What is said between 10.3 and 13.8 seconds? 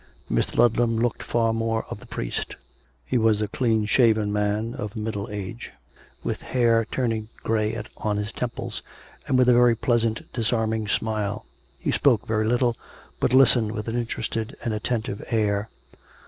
disarming smile; he spoke very little, but listened